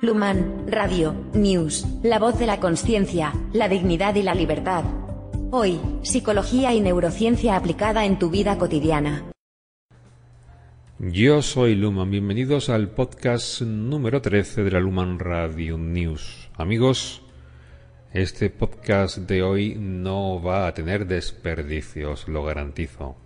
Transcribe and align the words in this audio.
Luman, 0.00 0.66
Radio, 0.66 1.14
News, 1.32 1.86
la 2.02 2.18
voz 2.18 2.36
de 2.38 2.46
la 2.46 2.58
conciencia, 2.58 3.32
la 3.52 3.68
dignidad 3.68 4.16
y 4.16 4.22
la 4.22 4.34
libertad. 4.34 4.82
Hoy, 5.52 5.78
psicología 6.02 6.74
y 6.74 6.80
neurociencia 6.80 7.54
aplicada 7.54 8.04
en 8.04 8.18
tu 8.18 8.28
vida 8.28 8.58
cotidiana. 8.58 9.22
Yo 10.98 11.40
soy 11.40 11.76
Luman, 11.76 12.10
bienvenidos 12.10 12.68
al 12.68 12.88
podcast 12.88 13.60
número 13.62 14.20
13 14.20 14.64
de 14.64 14.72
la 14.72 14.80
Luman 14.80 15.20
Radio 15.20 15.78
News. 15.78 16.48
Amigos, 16.56 17.22
este 18.12 18.50
podcast 18.50 19.18
de 19.18 19.44
hoy 19.44 19.76
no 19.78 20.42
va 20.42 20.66
a 20.66 20.74
tener 20.74 21.06
desperdicios, 21.06 22.26
lo 22.26 22.44
garantizo. 22.44 23.16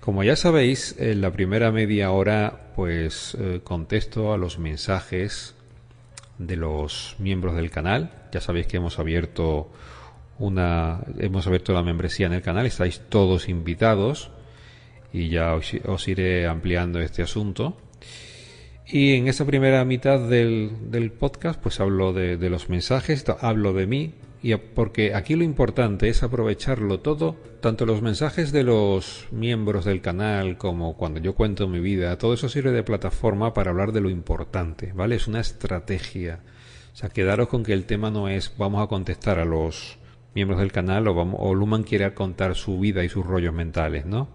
Como 0.00 0.24
ya 0.24 0.34
sabéis, 0.34 0.96
en 0.98 1.20
la 1.20 1.30
primera 1.30 1.70
media 1.70 2.10
hora 2.10 2.72
pues 2.74 3.36
eh, 3.38 3.60
contesto 3.62 4.32
a 4.32 4.36
los 4.36 4.58
mensajes 4.58 5.54
de 6.38 6.56
los 6.56 7.16
miembros 7.18 7.56
del 7.56 7.70
canal. 7.70 8.28
Ya 8.32 8.40
sabéis 8.40 8.66
que 8.66 8.78
hemos 8.78 8.98
abierto 8.98 9.70
una 10.38 11.00
hemos 11.18 11.46
abierto 11.46 11.72
la 11.72 11.82
membresía 11.82 12.26
en 12.26 12.32
el 12.32 12.42
canal, 12.42 12.66
estáis 12.66 13.02
todos 13.08 13.48
invitados 13.48 14.30
y 15.12 15.28
ya 15.28 15.54
os, 15.54 16.08
iré 16.08 16.46
ampliando 16.46 17.00
este 17.00 17.22
asunto. 17.22 17.76
Y 18.86 19.14
en 19.14 19.28
esa 19.28 19.46
primera 19.46 19.84
mitad 19.84 20.20
del, 20.28 20.90
del 20.90 21.12
podcast, 21.12 21.60
pues 21.60 21.80
hablo 21.80 22.12
de, 22.12 22.36
de, 22.36 22.50
los 22.50 22.68
mensajes, 22.68 23.24
hablo 23.40 23.72
de 23.72 23.86
mí, 23.86 24.14
y 24.44 24.54
porque 24.56 25.14
aquí 25.14 25.36
lo 25.36 25.42
importante 25.42 26.10
es 26.10 26.22
aprovecharlo 26.22 27.00
todo, 27.00 27.34
tanto 27.62 27.86
los 27.86 28.02
mensajes 28.02 28.52
de 28.52 28.62
los 28.62 29.26
miembros 29.30 29.86
del 29.86 30.02
canal 30.02 30.58
como 30.58 30.98
cuando 30.98 31.18
yo 31.18 31.34
cuento 31.34 31.66
mi 31.66 31.80
vida, 31.80 32.18
todo 32.18 32.34
eso 32.34 32.50
sirve 32.50 32.70
de 32.70 32.82
plataforma 32.82 33.54
para 33.54 33.70
hablar 33.70 33.92
de 33.92 34.02
lo 34.02 34.10
importante, 34.10 34.92
¿vale? 34.92 35.16
Es 35.16 35.28
una 35.28 35.40
estrategia. 35.40 36.40
O 36.92 36.96
sea, 36.96 37.08
quedaros 37.08 37.48
con 37.48 37.62
que 37.62 37.72
el 37.72 37.86
tema 37.86 38.10
no 38.10 38.28
es 38.28 38.52
vamos 38.58 38.84
a 38.84 38.86
contestar 38.86 39.38
a 39.38 39.46
los 39.46 39.96
miembros 40.34 40.60
del 40.60 40.72
canal 40.72 41.08
o, 41.08 41.14
vamos, 41.14 41.36
o 41.38 41.54
Luman 41.54 41.82
quiere 41.82 42.12
contar 42.12 42.54
su 42.54 42.78
vida 42.78 43.02
y 43.02 43.08
sus 43.08 43.24
rollos 43.24 43.54
mentales, 43.54 44.04
¿no? 44.04 44.28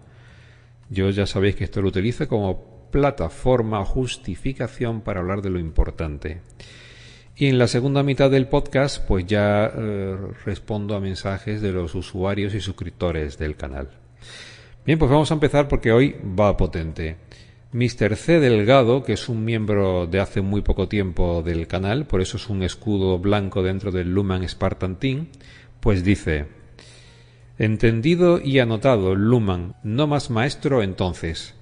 Yo 0.88 1.08
ya 1.10 1.26
sabéis 1.26 1.54
que 1.54 1.62
esto 1.62 1.82
lo 1.82 1.88
utilizo 1.88 2.26
como 2.26 2.90
plataforma, 2.90 3.84
justificación 3.84 5.02
para 5.02 5.20
hablar 5.20 5.40
de 5.40 5.50
lo 5.50 5.60
importante. 5.60 6.40
Y 7.40 7.46
en 7.46 7.56
la 7.56 7.68
segunda 7.68 8.02
mitad 8.02 8.30
del 8.30 8.48
podcast, 8.48 9.02
pues 9.08 9.24
ya 9.24 9.72
eh, 9.74 10.14
respondo 10.44 10.94
a 10.94 11.00
mensajes 11.00 11.62
de 11.62 11.72
los 11.72 11.94
usuarios 11.94 12.52
y 12.52 12.60
suscriptores 12.60 13.38
del 13.38 13.56
canal. 13.56 13.88
Bien, 14.84 14.98
pues 14.98 15.10
vamos 15.10 15.30
a 15.30 15.34
empezar 15.34 15.66
porque 15.66 15.90
hoy 15.90 16.16
va 16.38 16.54
potente. 16.58 17.16
Mr. 17.72 18.16
C. 18.16 18.40
Delgado, 18.40 19.02
que 19.02 19.14
es 19.14 19.26
un 19.30 19.42
miembro 19.42 20.06
de 20.06 20.20
hace 20.20 20.42
muy 20.42 20.60
poco 20.60 20.86
tiempo 20.86 21.42
del 21.42 21.66
canal, 21.66 22.06
por 22.06 22.20
eso 22.20 22.36
es 22.36 22.50
un 22.50 22.62
escudo 22.62 23.18
blanco 23.18 23.62
dentro 23.62 23.90
del 23.90 24.12
Luman 24.12 24.46
Spartan 24.46 24.96
Team, 24.96 25.28
pues 25.80 26.04
dice, 26.04 26.44
entendido 27.58 28.38
y 28.38 28.58
anotado, 28.58 29.14
Luman, 29.14 29.76
no 29.82 30.06
más 30.06 30.28
maestro 30.28 30.82
entonces. 30.82 31.54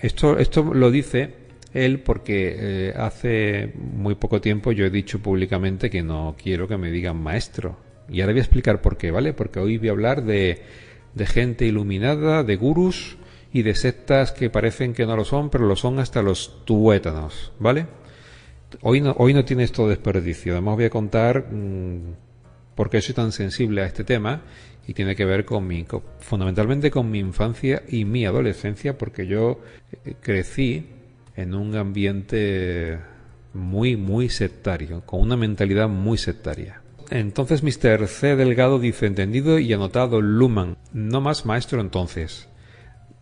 Esto, 0.00 0.38
esto 0.38 0.62
lo 0.72 0.90
dice 0.90 1.43
él 1.74 2.00
porque 2.00 2.56
eh, 2.56 2.94
hace 2.96 3.72
muy 3.76 4.14
poco 4.14 4.40
tiempo 4.40 4.72
yo 4.72 4.86
he 4.86 4.90
dicho 4.90 5.18
públicamente 5.18 5.90
que 5.90 6.02
no 6.02 6.36
quiero 6.40 6.68
que 6.68 6.78
me 6.78 6.90
digan 6.90 7.16
maestro. 7.16 7.76
Y 8.08 8.20
ahora 8.20 8.32
voy 8.32 8.40
a 8.40 8.44
explicar 8.44 8.80
por 8.80 8.96
qué, 8.96 9.10
¿vale? 9.10 9.32
Porque 9.32 9.58
hoy 9.58 9.78
voy 9.78 9.88
a 9.88 9.92
hablar 9.92 10.24
de, 10.24 10.62
de 11.14 11.26
gente 11.26 11.66
iluminada, 11.66 12.44
de 12.44 12.56
gurús 12.56 13.16
y 13.52 13.62
de 13.62 13.74
sectas 13.74 14.32
que 14.32 14.50
parecen 14.50 14.94
que 14.94 15.06
no 15.06 15.16
lo 15.16 15.24
son, 15.24 15.50
pero 15.50 15.66
lo 15.66 15.76
son 15.76 15.98
hasta 15.98 16.22
los 16.22 16.64
tuétanos, 16.64 17.52
¿vale? 17.58 17.86
Hoy 18.82 19.00
no, 19.00 19.14
hoy 19.18 19.34
no 19.34 19.44
tiene 19.44 19.64
esto 19.64 19.88
desperdicio. 19.88 20.52
Además 20.52 20.76
voy 20.76 20.84
a 20.84 20.90
contar 20.90 21.46
mmm, 21.50 22.14
por 22.74 22.90
qué 22.90 23.00
soy 23.00 23.14
tan 23.14 23.32
sensible 23.32 23.82
a 23.82 23.86
este 23.86 24.04
tema 24.04 24.42
y 24.86 24.94
tiene 24.94 25.16
que 25.16 25.24
ver 25.24 25.44
con 25.44 25.66
mi, 25.66 25.86
fundamentalmente 26.18 26.90
con 26.90 27.10
mi 27.10 27.18
infancia 27.18 27.82
y 27.88 28.04
mi 28.04 28.26
adolescencia, 28.26 28.98
porque 28.98 29.26
yo 29.26 29.60
eh, 30.04 30.14
crecí 30.20 30.86
en 31.36 31.54
un 31.54 31.74
ambiente 31.76 32.98
muy, 33.52 33.96
muy 33.96 34.28
sectario, 34.28 35.02
con 35.06 35.20
una 35.20 35.36
mentalidad 35.36 35.88
muy 35.88 36.18
sectaria. 36.18 36.82
Entonces 37.10 37.62
Mr. 37.62 38.08
C. 38.08 38.36
Delgado 38.36 38.78
dice, 38.78 39.06
entendido 39.06 39.58
y 39.58 39.72
anotado 39.72 40.20
Luman, 40.20 40.76
no 40.92 41.20
más 41.20 41.46
maestro 41.46 41.80
entonces. 41.80 42.48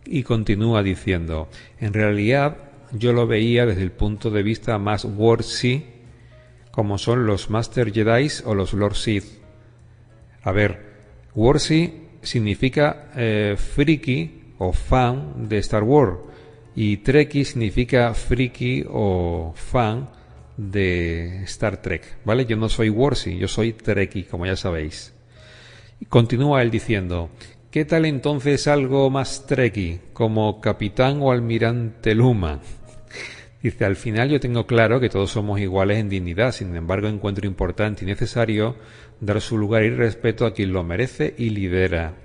Y 0.04 0.22
continúa 0.22 0.82
diciendo, 0.82 1.48
en 1.78 1.92
realidad 1.92 2.56
yo 2.92 3.12
lo 3.12 3.26
veía 3.26 3.66
desde 3.66 3.82
el 3.82 3.92
punto 3.92 4.30
de 4.30 4.42
vista 4.42 4.78
más 4.78 5.04
Warsy, 5.04 5.86
como 6.70 6.98
son 6.98 7.26
los 7.26 7.50
Master 7.50 7.92
Jedi 7.92 8.28
o 8.44 8.54
los 8.54 8.72
Lord 8.72 8.96
Sith. 8.96 9.24
A 10.42 10.52
ver, 10.52 10.92
Warsy 11.34 12.08
significa 12.22 13.10
eh, 13.16 13.56
friki 13.56 14.54
o 14.58 14.72
fan 14.72 15.48
de 15.48 15.58
Star 15.58 15.82
Wars 15.82 16.18
y 16.74 16.98
Trekkie 16.98 17.44
significa 17.44 18.14
friki 18.14 18.84
o 18.88 19.52
fan 19.54 20.08
de 20.56 21.42
Star 21.44 21.80
Trek, 21.82 22.18
¿vale? 22.24 22.46
Yo 22.46 22.56
no 22.56 22.68
soy 22.68 22.88
Warsy, 22.88 23.38
yo 23.38 23.48
soy 23.48 23.72
Trekkie, 23.72 24.24
como 24.24 24.46
ya 24.46 24.56
sabéis. 24.56 25.14
Y 26.00 26.06
continúa 26.06 26.62
él 26.62 26.70
diciendo, 26.70 27.30
¿qué 27.70 27.84
tal 27.84 28.06
entonces 28.06 28.66
algo 28.66 29.10
más 29.10 29.46
Trekkie, 29.46 30.00
como 30.12 30.60
Capitán 30.60 31.18
o 31.20 31.30
Almirante 31.30 32.14
Luma? 32.14 32.60
Dice, 33.62 33.84
al 33.84 33.96
final 33.96 34.30
yo 34.30 34.40
tengo 34.40 34.66
claro 34.66 34.98
que 34.98 35.08
todos 35.08 35.30
somos 35.30 35.60
iguales 35.60 35.98
en 35.98 36.08
dignidad, 36.08 36.52
sin 36.52 36.74
embargo 36.74 37.08
encuentro 37.08 37.46
importante 37.46 38.04
y 38.04 38.06
necesario 38.06 38.76
dar 39.20 39.40
su 39.40 39.56
lugar 39.56 39.84
y 39.84 39.90
respeto 39.90 40.46
a 40.46 40.52
quien 40.52 40.72
lo 40.72 40.82
merece 40.82 41.34
y 41.38 41.50
lidera. 41.50 42.21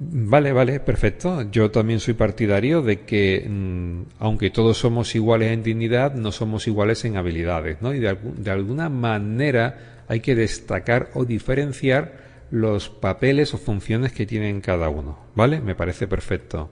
Vale, 0.00 0.52
vale, 0.52 0.78
perfecto. 0.78 1.50
Yo 1.50 1.70
también 1.72 1.98
soy 1.98 2.14
partidario 2.14 2.82
de 2.82 3.00
que, 3.00 3.44
mmm, 3.48 4.02
aunque 4.20 4.50
todos 4.50 4.78
somos 4.78 5.14
iguales 5.16 5.50
en 5.50 5.64
dignidad, 5.64 6.14
no 6.14 6.30
somos 6.30 6.68
iguales 6.68 7.04
en 7.04 7.16
habilidades, 7.16 7.82
¿no? 7.82 7.92
Y 7.92 7.98
de, 7.98 8.16
de, 8.36 8.50
alguna 8.50 8.88
manera 8.88 10.04
hay 10.06 10.20
que 10.20 10.36
destacar 10.36 11.10
o 11.14 11.24
diferenciar 11.24 12.28
los 12.52 12.88
papeles 12.88 13.54
o 13.54 13.58
funciones 13.58 14.12
que 14.12 14.24
tienen 14.24 14.60
cada 14.60 14.88
uno, 14.88 15.18
¿vale? 15.34 15.60
Me 15.60 15.74
parece 15.74 16.06
perfecto. 16.06 16.70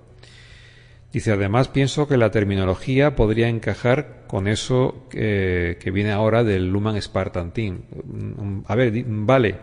Dice, 1.13 1.33
además 1.33 1.69
pienso 1.69 2.07
que 2.07 2.17
la 2.17 2.31
terminología 2.31 3.17
podría 3.17 3.49
encajar 3.49 4.25
con 4.29 4.47
eso 4.47 5.07
que, 5.11 5.79
que 5.81 5.91
viene 5.91 6.13
ahora 6.13 6.45
del 6.45 6.71
Luman 6.71 7.01
Spartan 7.01 7.53
Team. 7.53 7.83
A 8.67 8.75
ver, 8.77 9.05
vale, 9.07 9.57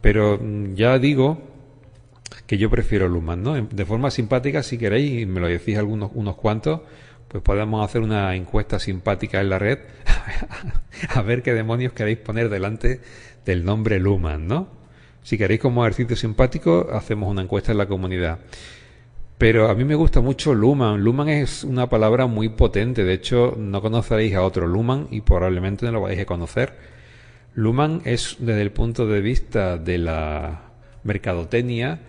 pero 0.00 0.40
ya 0.74 0.98
digo 0.98 1.53
que 2.46 2.58
yo 2.58 2.70
prefiero 2.70 3.08
Luman, 3.08 3.42
¿no? 3.42 3.54
De 3.54 3.84
forma 3.84 4.10
simpática, 4.10 4.62
si 4.62 4.78
queréis, 4.78 5.22
y 5.22 5.26
me 5.26 5.40
lo 5.40 5.48
decís 5.48 5.78
algunos 5.78 6.10
unos 6.14 6.36
cuantos, 6.36 6.80
pues 7.28 7.42
podemos 7.42 7.84
hacer 7.84 8.02
una 8.02 8.34
encuesta 8.34 8.78
simpática 8.78 9.40
en 9.40 9.50
la 9.50 9.58
red 9.58 9.78
a 11.08 11.22
ver 11.22 11.42
qué 11.42 11.52
demonios 11.52 11.92
queréis 11.92 12.18
poner 12.18 12.48
delante 12.48 13.00
del 13.44 13.64
nombre 13.64 13.98
Luman, 13.98 14.46
¿no? 14.46 14.68
Si 15.22 15.38
queréis 15.38 15.60
como 15.60 15.84
ejercicio 15.84 16.16
simpático, 16.16 16.88
hacemos 16.92 17.30
una 17.30 17.42
encuesta 17.42 17.72
en 17.72 17.78
la 17.78 17.86
comunidad. 17.86 18.40
Pero 19.38 19.68
a 19.68 19.74
mí 19.74 19.84
me 19.84 19.94
gusta 19.94 20.20
mucho 20.20 20.54
Luman. 20.54 21.02
Luman 21.02 21.28
es 21.28 21.64
una 21.64 21.88
palabra 21.88 22.26
muy 22.26 22.50
potente. 22.50 23.04
De 23.04 23.14
hecho, 23.14 23.56
no 23.58 23.80
conoceréis 23.80 24.34
a 24.34 24.42
otro 24.42 24.66
Luman 24.66 25.08
y 25.10 25.22
probablemente 25.22 25.86
no 25.86 25.92
lo 25.92 26.02
vais 26.02 26.20
a 26.20 26.26
conocer. 26.26 26.74
Luman 27.54 28.02
es, 28.04 28.36
desde 28.38 28.62
el 28.62 28.70
punto 28.70 29.06
de 29.06 29.20
vista 29.20 29.78
de 29.78 29.98
la 29.98 30.72
mercadotecnia, 31.04 32.00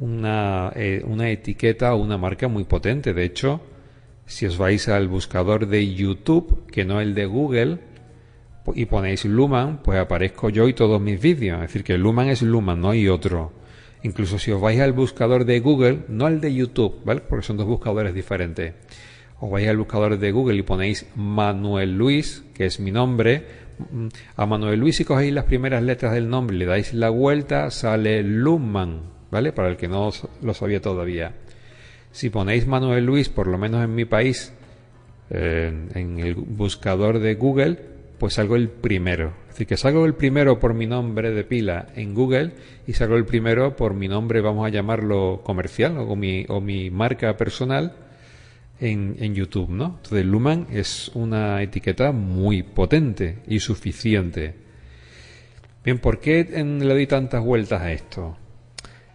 una, 0.00 0.72
eh, 0.74 1.02
una 1.06 1.30
etiqueta 1.30 1.94
o 1.94 2.02
una 2.02 2.18
marca 2.18 2.48
muy 2.48 2.64
potente. 2.64 3.14
De 3.14 3.24
hecho, 3.24 3.60
si 4.26 4.46
os 4.46 4.58
vais 4.58 4.88
al 4.88 5.08
buscador 5.08 5.66
de 5.66 5.94
YouTube, 5.94 6.66
que 6.70 6.84
no 6.84 7.00
el 7.00 7.14
de 7.14 7.26
Google, 7.26 7.78
y 8.74 8.86
ponéis 8.86 9.24
Luman, 9.24 9.82
pues 9.82 9.98
aparezco 9.98 10.48
yo 10.50 10.68
y 10.68 10.74
todos 10.74 11.00
mis 11.00 11.20
vídeos. 11.20 11.56
Es 11.56 11.68
decir, 11.68 11.84
que 11.84 11.98
Luman 11.98 12.28
es 12.28 12.42
Luman, 12.42 12.80
no 12.80 12.90
hay 12.90 13.08
otro. 13.08 13.52
Incluso 14.02 14.38
si 14.38 14.50
os 14.50 14.60
vais 14.60 14.80
al 14.80 14.92
buscador 14.92 15.44
de 15.44 15.60
Google, 15.60 16.04
no 16.08 16.26
al 16.26 16.40
de 16.40 16.54
YouTube, 16.54 17.00
¿vale? 17.04 17.20
Porque 17.20 17.46
son 17.46 17.56
dos 17.56 17.66
buscadores 17.66 18.14
diferentes. 18.14 18.74
Os 19.40 19.50
vais 19.50 19.68
al 19.68 19.76
buscador 19.76 20.18
de 20.18 20.32
Google 20.32 20.58
y 20.58 20.62
ponéis 20.62 21.06
Manuel 21.16 21.96
Luis, 21.96 22.44
que 22.54 22.66
es 22.66 22.80
mi 22.80 22.90
nombre. 22.90 23.44
A 24.36 24.46
Manuel 24.46 24.78
Luis, 24.78 24.96
si 24.96 25.04
cogéis 25.04 25.32
las 25.32 25.44
primeras 25.44 25.82
letras 25.82 26.12
del 26.12 26.28
nombre 26.28 26.56
le 26.56 26.66
dais 26.66 26.92
la 26.92 27.08
vuelta, 27.08 27.70
sale 27.70 28.22
Luman, 28.22 29.00
¿vale? 29.30 29.52
Para 29.52 29.68
el 29.68 29.76
que 29.76 29.88
no 29.88 30.10
lo 30.42 30.54
sabía 30.54 30.80
todavía. 30.80 31.32
Si 32.12 32.30
ponéis 32.30 32.66
Manuel 32.66 33.06
Luis, 33.06 33.28
por 33.28 33.46
lo 33.46 33.58
menos 33.58 33.84
en 33.84 33.94
mi 33.94 34.04
país, 34.04 34.52
en 35.30 36.18
el 36.18 36.34
buscador 36.34 37.20
de 37.20 37.34
Google, 37.34 37.78
pues 38.20 38.34
salgo 38.34 38.56
el 38.56 38.68
primero. 38.68 39.32
Es 39.44 39.54
decir, 39.54 39.66
que 39.66 39.76
salgo 39.78 40.04
el 40.04 40.14
primero 40.14 40.60
por 40.60 40.74
mi 40.74 40.86
nombre 40.86 41.30
de 41.30 41.42
pila 41.42 41.88
en 41.96 42.14
Google 42.14 42.52
y 42.86 42.92
salgo 42.92 43.16
el 43.16 43.24
primero 43.24 43.76
por 43.76 43.94
mi 43.94 44.08
nombre, 44.08 44.42
vamos 44.42 44.66
a 44.66 44.68
llamarlo 44.68 45.40
comercial 45.42 45.96
o 45.96 46.14
mi, 46.16 46.44
o 46.48 46.60
mi 46.60 46.90
marca 46.90 47.36
personal 47.36 47.96
en, 48.78 49.16
en 49.20 49.34
YouTube, 49.34 49.70
¿no? 49.70 50.00
Entonces 50.02 50.26
Luman 50.26 50.66
es 50.70 51.10
una 51.14 51.62
etiqueta 51.62 52.12
muy 52.12 52.62
potente 52.62 53.38
y 53.48 53.60
suficiente. 53.60 54.54
Bien, 55.82 55.98
¿por 55.98 56.20
qué 56.20 56.44
le 56.44 56.94
doy 56.94 57.06
tantas 57.06 57.42
vueltas 57.42 57.80
a 57.80 57.92
esto? 57.92 58.36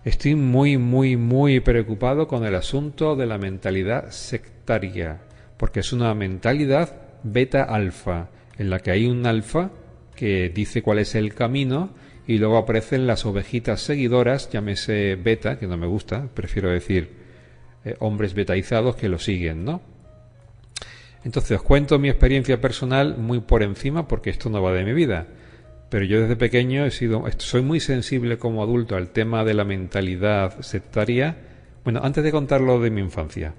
Estoy 0.06 0.36
muy, 0.36 0.78
muy, 0.78 1.18
muy 1.18 1.62
preocupado 1.62 2.28
con 2.28 2.46
el 2.46 2.54
asunto 2.54 3.16
de 3.16 3.26
la 3.26 3.40
mentalidad 3.40 4.12
sectaria, 4.12 5.22
porque 5.58 5.80
es 5.80 5.92
una 5.94 6.14
mentalidad 6.14 6.96
beta-alfa, 7.24 8.30
en 8.60 8.70
la 8.70 8.78
que 8.78 8.92
hay 8.92 9.08
un 9.08 9.26
alfa 9.26 9.72
que 10.16 10.50
dice 10.50 10.84
cuál 10.84 11.00
es 11.00 11.16
el 11.16 11.34
camino 11.34 11.90
y 12.28 12.38
luego 12.38 12.58
aparecen 12.58 13.08
las 13.08 13.26
ovejitas 13.26 13.82
seguidoras, 13.82 14.52
llámese 14.52 15.16
beta, 15.16 15.58
que 15.58 15.66
no 15.66 15.76
me 15.76 15.88
gusta, 15.88 16.30
prefiero 16.36 16.70
decir 16.70 17.10
eh, 17.84 17.96
hombres 17.98 18.36
betaizados 18.36 18.96
que 18.96 19.10
lo 19.10 19.18
siguen, 19.18 19.66
¿no? 19.66 19.82
Entonces 21.24 21.58
os 21.58 21.64
cuento 21.64 21.98
mi 21.98 22.10
experiencia 22.10 22.62
personal 22.62 23.18
muy 23.18 23.40
por 23.40 23.64
encima 23.64 24.08
porque 24.08 24.30
esto 24.30 24.52
no 24.52 24.62
va 24.62 24.72
de 24.72 24.86
mi 24.86 24.94
vida. 24.94 25.26
Pero 25.90 26.06
yo 26.06 26.22
desde 26.22 26.36
pequeño 26.36 26.86
he 26.86 26.92
sido, 26.92 27.24
soy 27.38 27.62
muy 27.62 27.80
sensible 27.80 28.38
como 28.38 28.64
adulto 28.64 28.96
al 28.96 29.10
tema 29.10 29.44
de 29.44 29.54
la 29.54 29.64
mentalidad 29.64 30.62
sectaria. 30.62 31.38
Bueno, 31.84 32.02
antes 32.04 32.24
de 32.24 32.32
contarlo 32.32 32.80
de 32.80 32.90
mi 32.90 33.02
infancia. 33.02 33.54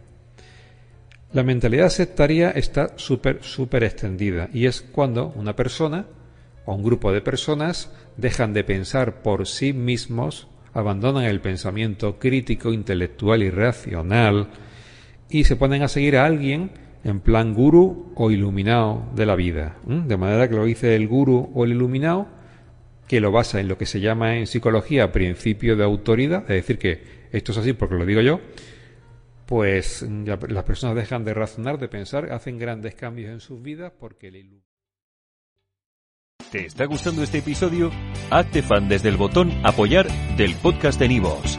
La 1.32 1.43
mentalidad 1.43 1.88
sectaria 1.90 2.50
está 2.50 2.93
súper, 2.96 3.43
súper 3.43 3.84
extendida 3.84 4.49
y 4.52 4.67
es 4.67 4.81
cuando 4.81 5.32
una 5.37 5.55
persona 5.55 6.06
o 6.64 6.75
un 6.75 6.82
grupo 6.82 7.12
de 7.12 7.20
personas 7.20 7.93
dejan 8.17 8.52
de 8.52 8.64
pensar 8.64 9.23
por 9.23 9.46
sí 9.46 9.73
mismos, 9.73 10.49
abandonan 10.73 11.25
el 11.25 11.40
pensamiento 11.40 12.19
crítico, 12.19 12.73
intelectual 12.73 13.43
y 13.43 13.50
racional 13.50 14.49
y 15.28 15.44
se 15.44 15.56
ponen 15.56 15.82
a 15.82 15.88
seguir 15.88 16.17
a 16.17 16.26
alguien 16.26 16.70
en 17.04 17.20
plan 17.20 17.54
guru 17.54 18.12
o 18.14 18.31
iluminado 18.31 19.04
de 19.14 19.26
la 19.26 19.37
vida. 19.37 19.76
De 19.84 20.16
manera 20.16 20.48
que 20.48 20.56
lo 20.56 20.64
dice 20.64 20.96
el 20.96 21.08
guru 21.08 21.50
o 21.54 21.64
el 21.64 21.72
iluminado, 21.72 22.28
que 23.06 23.20
lo 23.20 23.31
basa 23.32 23.60
en 23.60 23.69
lo 23.69 23.78
que 23.78 23.87
se 23.87 24.00
llama 24.00 24.37
en 24.37 24.46
psicología 24.46 25.12
principio 25.12 25.76
de 25.76 25.84
autoridad, 25.84 26.43
es 26.43 26.48
decir, 26.48 26.78
que 26.78 27.28
esto 27.32 27.52
es 27.52 27.58
así 27.58 27.72
porque 27.72 27.94
lo 27.94 28.04
digo 28.04 28.20
yo, 28.20 28.40
pues 29.46 30.02
las 30.02 30.64
personas 30.64 30.96
dejan 30.96 31.25
de 31.25 31.34
razonar, 31.34 31.78
de 31.78 31.88
pensar, 31.88 32.32
hacen 32.32 32.58
grandes 32.58 32.94
cambios 32.94 33.31
en 33.31 33.40
sus 33.40 33.62
vidas 33.62 33.92
porque 33.99 34.31
le 34.31 34.44
¿Te 36.50 36.66
está 36.66 36.84
gustando 36.84 37.22
este 37.22 37.38
episodio? 37.38 37.90
Hazte 38.31 38.62
fan 38.62 38.88
desde 38.88 39.08
el 39.08 39.16
botón 39.16 39.52
apoyar 39.64 40.06
del 40.37 40.54
podcast 40.56 40.99
de 40.99 41.08
Nivos. 41.08 41.58